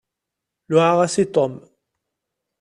Luɛaɣ-as 0.69 1.15
i 1.23 1.25
Tom. 1.35 1.53